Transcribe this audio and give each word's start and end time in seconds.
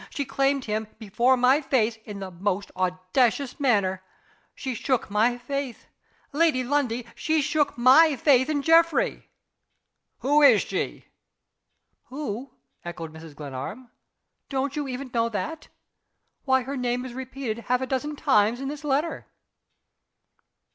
She 0.09 0.25
claimed 0.25 0.65
him 0.65 0.87
before 0.97 1.37
my 1.37 1.61
face 1.61 1.97
in 2.05 2.19
the 2.21 2.31
most 2.31 2.71
audacious 2.75 3.59
manner. 3.59 4.01
She 4.55 4.73
shook 4.73 5.11
my 5.11 5.37
faith, 5.37 5.85
Lady 6.33 6.63
Lundie 6.63 7.05
she 7.13 7.39
shook 7.39 7.77
my 7.77 8.15
faith 8.15 8.49
in 8.49 8.63
Geoffrey!" 8.63 9.29
"Who 10.21 10.41
is 10.41 10.63
she?" 10.63 11.05
"Who?" 12.05 12.49
echoed 12.83 13.13
Mrs. 13.13 13.35
Glenarm. 13.35 13.91
"Don't 14.49 14.75
you 14.75 14.87
even 14.87 15.11
know 15.13 15.29
that? 15.29 15.67
Why 16.45 16.63
her 16.63 16.75
name 16.75 17.05
is 17.05 17.13
repeated 17.13 17.65
half 17.65 17.81
a 17.81 17.85
dozen 17.85 18.15
times 18.15 18.59
in 18.59 18.69
this 18.69 18.83
letter!" 18.83 19.27